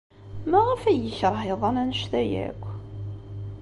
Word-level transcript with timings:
Maɣef 0.49 0.81
ay 0.89 0.99
yekṛeh 1.03 1.43
iḍan 1.53 1.75
anect-a 1.81 2.21
akk? 2.47 2.63